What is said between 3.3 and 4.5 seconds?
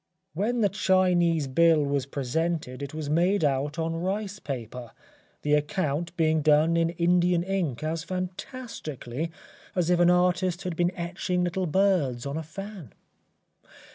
out on rice